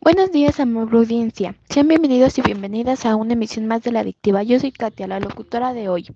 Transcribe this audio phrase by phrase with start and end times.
[0.00, 1.56] Buenos días, amable audiencia.
[1.68, 4.44] Sean bienvenidos y bienvenidas a una emisión más de La Adictiva.
[4.44, 6.06] Yo soy Katia, la locutora de hoy.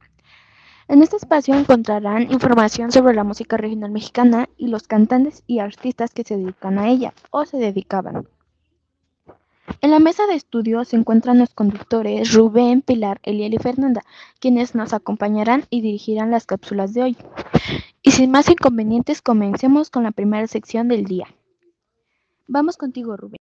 [0.87, 6.15] En este espacio encontrarán información sobre la música regional mexicana y los cantantes y artistas
[6.15, 8.29] que se dedican a ella o se dedicaban.
[9.81, 14.03] En la mesa de estudio se encuentran los conductores Rubén, Pilar, Eliel y Fernanda,
[14.39, 17.17] quienes nos acompañarán y dirigirán las cápsulas de hoy.
[18.01, 21.27] Y sin más inconvenientes, comencemos con la primera sección del día.
[22.47, 23.42] Vamos contigo, Rubén.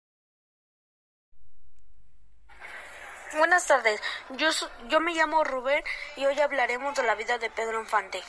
[3.34, 4.50] Buenas tardes, yo,
[4.88, 5.84] yo me llamo Rubén
[6.16, 8.24] y hoy hablaremos de la vida de Pedro Infante.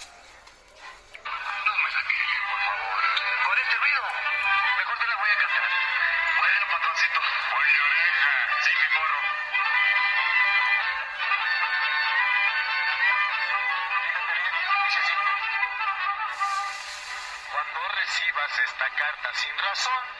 [18.50, 20.19] Esta carta sin razón,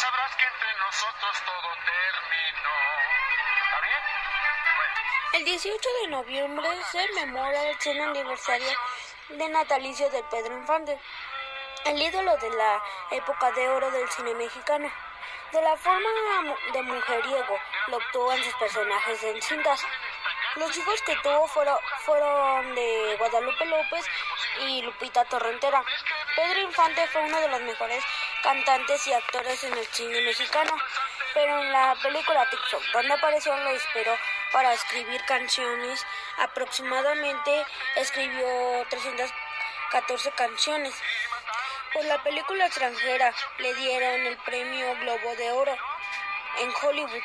[0.00, 2.76] sabrás que entre nosotros todo terminó.
[3.64, 4.02] ¿Está bien?
[4.76, 4.94] Bueno.
[5.34, 8.70] El 18 de noviembre se memora el 100 aniversario
[9.28, 10.98] de natalicio de Pedro Infante,
[11.84, 14.90] el ídolo de la época de oro del cine mexicano.
[15.52, 16.08] De la forma
[16.72, 19.84] de mujeriego lo obtuvo en sus personajes en cintas.
[20.56, 24.06] Los hijos que tuvo fueron, fueron de Guadalupe López
[24.60, 25.84] y Lupita Torrentera.
[26.36, 28.02] Pedro Infante fue uno de los mejores
[28.42, 30.76] cantantes y actores en el cine mexicano,
[31.34, 34.16] pero en la película TikTok, donde apareció, lo esperó
[34.52, 36.04] para escribir canciones.
[36.38, 37.64] Aproximadamente
[37.96, 40.94] escribió 314 canciones.
[41.92, 45.76] Por la película extranjera le dieron el premio Globo de Oro
[46.60, 47.22] en Hollywood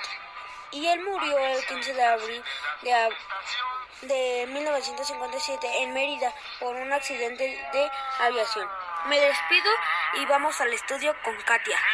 [0.71, 2.43] y él murió el 15 de abril
[2.81, 3.09] de,
[4.01, 7.43] de 1957 en Mérida por un accidente
[7.73, 8.67] de aviación.
[9.07, 9.71] Me despido
[10.19, 11.77] y vamos al estudio con Katia.
[11.77, 11.87] Aquí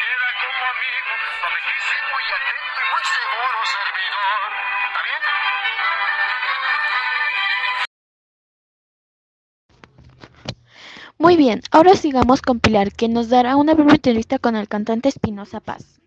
[0.00, 4.40] queda como amigo, prometísimo muy atento y muy seguro servidor.
[4.86, 5.22] ¿Está bien?
[11.18, 15.08] Muy bien, ahora sigamos con Pilar, que nos dará una breve entrevista con el cantante
[15.08, 16.00] Espinosa Paz.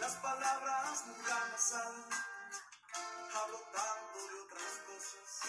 [0.00, 1.58] Las palabras nunca me
[3.76, 5.42] salen, hablo tanto de otras cosas,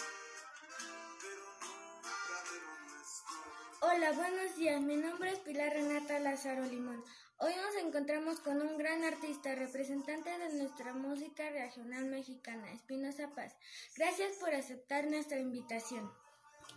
[1.20, 3.34] pero nunca de lo nuestro.
[3.80, 4.80] Hola, buenos días.
[4.80, 7.02] Mi nombre es Pilar Renata Lázaro Limón.
[7.40, 13.54] Hoy nos encontramos con un gran artista, representante de nuestra música regional mexicana, Espinosa Paz.
[13.96, 16.10] Gracias por aceptar nuestra invitación.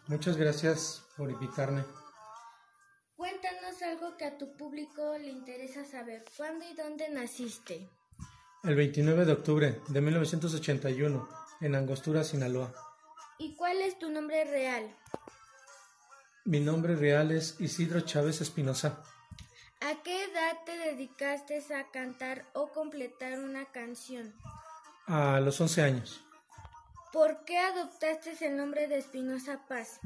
[0.07, 1.83] Muchas gracias por invitarme.
[3.15, 6.25] Cuéntanos algo que a tu público le interesa saber.
[6.37, 7.89] ¿Cuándo y dónde naciste?
[8.63, 11.27] El 29 de octubre de 1981,
[11.61, 12.71] en Angostura, Sinaloa.
[13.39, 14.95] ¿Y cuál es tu nombre real?
[16.45, 19.01] Mi nombre real es Isidro Chávez Espinosa.
[19.81, 24.31] ¿A qué edad te dedicaste a cantar o completar una canción?
[25.07, 26.23] A los 11 años.
[27.11, 29.99] ¿Por qué adoptaste el nombre de Espinosa Paz?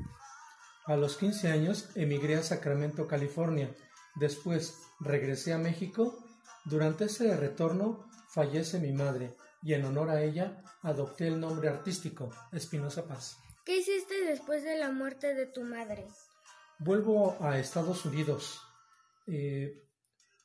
[0.86, 3.76] A los 15 años emigré a Sacramento, California.
[4.16, 6.18] Después regresé a México.
[6.64, 8.06] Durante ese retorno
[8.36, 13.38] fallece mi madre y en honor a ella adopté el nombre artístico Espinosa Paz.
[13.64, 16.06] ¿Qué hiciste después de la muerte de tu madre?
[16.80, 18.62] Vuelvo a Estados Unidos
[19.28, 19.82] eh,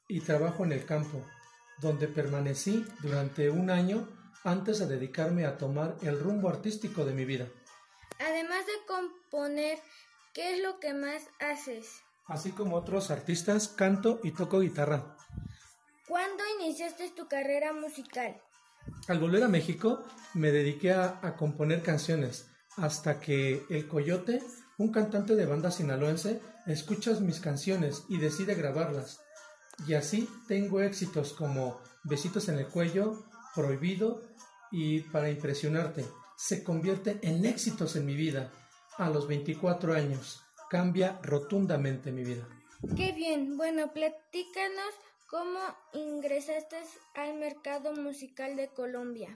[0.08, 1.26] y trabajo en el campo,
[1.80, 4.08] donde permanecí durante un año
[4.44, 7.48] antes de dedicarme a tomar el rumbo artístico de mi vida.
[8.20, 9.78] Además de componer,
[10.32, 12.02] ¿qué es lo que más haces?
[12.26, 15.16] Así como otros artistas, canto y toco guitarra.
[16.10, 18.36] ¿Cuándo iniciaste tu carrera musical?
[19.06, 20.02] Al volver a México
[20.34, 24.42] me dediqué a, a componer canciones hasta que El Coyote,
[24.76, 29.20] un cantante de banda sinaloense, escucha mis canciones y decide grabarlas.
[29.86, 33.24] Y así tengo éxitos como Besitos en el cuello,
[33.54, 34.20] Prohibido
[34.72, 36.04] y Para impresionarte.
[36.36, 38.50] Se convierte en éxitos en mi vida.
[38.98, 42.48] A los 24 años cambia rotundamente mi vida.
[42.96, 43.56] Qué bien.
[43.56, 44.94] Bueno, platícanos
[45.30, 45.60] cómo
[45.92, 46.76] ingresaste
[47.14, 49.28] al mercado musical de Colombia.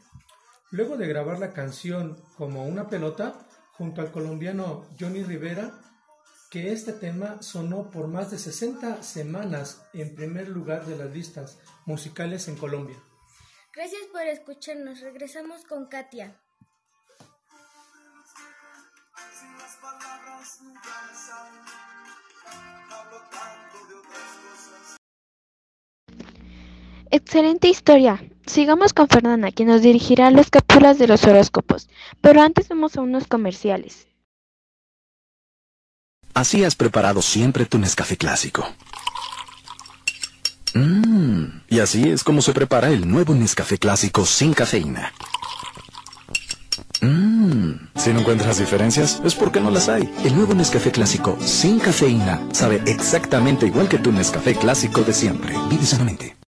[0.73, 5.73] Luego de grabar la canción Como una pelota, junto al colombiano Johnny Rivera,
[6.50, 11.58] que este tema sonó por más de 60 semanas en primer lugar de las listas
[11.87, 12.97] musicales en Colombia.
[13.73, 15.00] Gracias por escucharnos.
[15.00, 16.40] Regresamos con Katia.
[27.14, 28.20] Excelente historia.
[28.44, 31.88] Sigamos con Fernanda, quien nos dirigirá las cápsulas de los horóscopos.
[32.20, 34.08] Pero antes vamos a unos comerciales.
[36.34, 38.66] Así has preparado siempre tu Nescafé clásico.
[40.75, 45.12] Mmm, y así es como se prepara el nuevo Nescafé clásico sin cafeína.
[47.00, 50.12] Mmm, si no encuentras diferencias, es porque no las hay.
[50.25, 55.55] El nuevo Nescafé clásico sin cafeína sabe exactamente igual que tu Nescafé clásico de siempre.
[55.70, 56.44] Vive sanamente.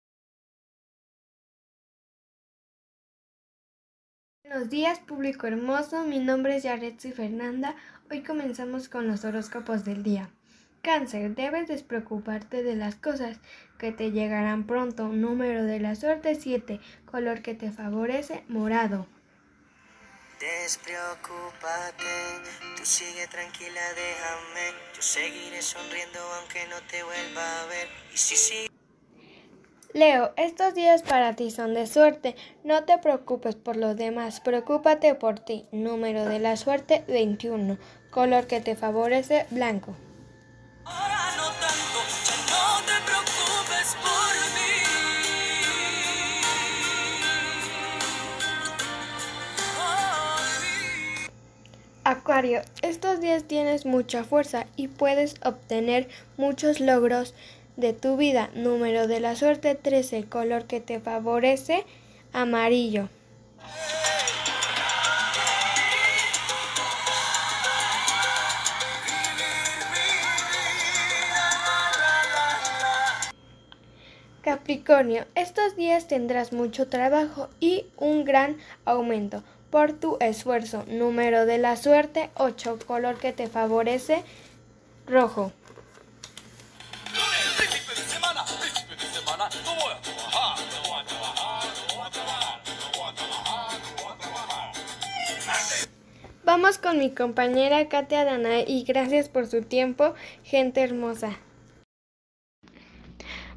[4.62, 6.04] Buenos días, público hermoso.
[6.04, 7.74] Mi nombre es Yaretsi Fernanda.
[8.12, 10.30] Hoy comenzamos con los horóscopos del día.
[10.82, 13.40] Cáncer, debes despreocuparte de las cosas
[13.76, 15.08] que te llegarán pronto.
[15.08, 16.78] Número de la suerte 7.
[17.06, 19.08] Color que te favorece, morado.
[20.38, 22.04] Despreocúpate,
[22.76, 24.78] tú sigue tranquila, déjame.
[24.94, 27.88] Yo seguiré sonriendo aunque no te vuelva a ver.
[28.14, 28.68] Y si sí.
[29.94, 32.34] Leo, estos días para ti son de suerte.
[32.64, 35.66] No te preocupes por los demás, preocúpate por ti.
[35.70, 37.76] Número de la suerte 21.
[38.10, 39.94] Color que te favorece, blanco.
[40.86, 44.72] Ahora no tanto, ya no te preocupes por mí.
[52.04, 57.34] Acuario, estos días tienes mucha fuerza y puedes obtener muchos logros
[57.76, 58.50] de tu vida.
[58.54, 61.84] Número de la suerte 13, color que te favorece,
[62.32, 63.08] amarillo.
[74.42, 80.84] Capricornio, estos días tendrás mucho trabajo y un gran aumento por tu esfuerzo.
[80.88, 84.24] Número de la suerte 8, color que te favorece,
[85.06, 85.52] rojo.
[96.92, 100.12] Con mi compañera Katia Danae y gracias por su tiempo,
[100.44, 101.38] gente hermosa.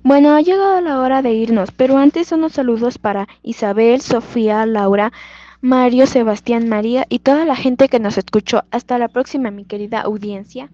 [0.04, 5.12] Bueno, ha llegado la hora de irnos, pero antes unos saludos para Isabel, Sofía, Laura,
[5.60, 8.64] Mario, Sebastián, María y toda la gente que nos escuchó.
[8.72, 10.70] Hasta la próxima, mi querida audiencia.